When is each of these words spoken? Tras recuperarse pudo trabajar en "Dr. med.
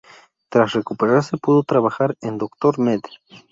Tras 0.49 0.73
recuperarse 0.73 1.37
pudo 1.37 1.61
trabajar 1.61 2.17
en 2.21 2.39
"Dr. 2.39 2.79
med. 2.79 3.01